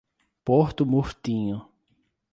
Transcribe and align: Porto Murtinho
Porto 0.43 0.83
Murtinho 0.83 1.69